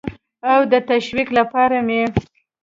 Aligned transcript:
او 0.51 0.59
د 0.71 0.73
تشویق 0.89 1.29
لپاره 1.39 1.77
مې 1.87 2.01